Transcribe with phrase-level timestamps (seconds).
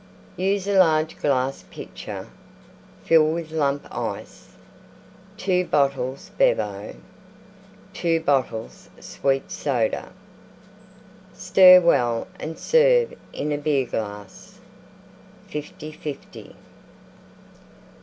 [0.37, 2.27] Use a large glass Pitcher;
[3.03, 4.51] fill with Lump Ice.
[5.37, 6.95] 2 bottles Bevo.
[7.93, 10.09] 2 bottles Sweet Soda.
[11.35, 14.57] Stir well and serve in a Beer glass.
[15.47, 16.55] Fifty fifty.